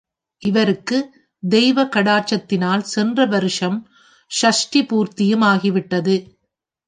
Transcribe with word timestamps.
இவருக்குத் 0.43 1.09
தெய்வ 1.43 1.83
கடாட்சத்தினால் 1.85 2.83
சென்ற 2.85 3.25
வருஷம் 3.25 3.77
ஷஷ்டி 4.31 4.81
பூர்த்தியும் 4.81 5.45
ஆகிவிட்டது. 5.45 6.15